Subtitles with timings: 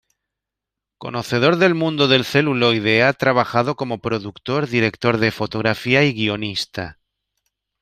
[0.97, 6.97] Conocedor del mundo del celuloide, ha trabajado como productor, director de fotografía y guionista.